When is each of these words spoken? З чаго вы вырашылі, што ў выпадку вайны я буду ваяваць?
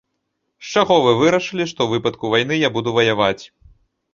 З 0.69 0.71
чаго 0.73 0.95
вы 1.07 1.11
вырашылі, 1.19 1.67
што 1.73 1.79
ў 1.85 1.89
выпадку 1.99 2.33
вайны 2.33 2.59
я 2.61 2.69
буду 2.79 2.95
ваяваць? 2.99 3.41